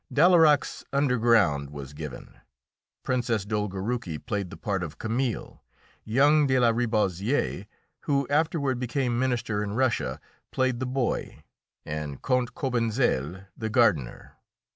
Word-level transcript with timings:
Dalayrac's 0.11 0.83
"Underground" 0.91 1.69
was 1.69 1.93
given. 1.93 2.33
Princess 3.03 3.45
Dolgoruki 3.45 4.17
played 4.17 4.49
the 4.49 4.57
part 4.57 4.81
of 4.81 4.97
Camille; 4.97 5.61
young 6.03 6.47
De 6.47 6.57
la 6.57 6.71
Ribaussière, 6.73 7.67
who 8.05 8.27
afterward 8.27 8.79
became 8.79 9.19
minister 9.19 9.61
in 9.63 9.73
Russia, 9.73 10.19
played 10.51 10.79
the 10.79 10.87
boy; 10.87 11.43
and 11.85 12.23
Count 12.23 12.55
Cobentzel, 12.55 13.45
the 13.55 13.69
gardener. 13.69 14.37